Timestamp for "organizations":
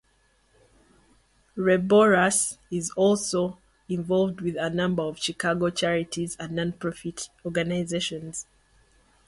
7.45-8.47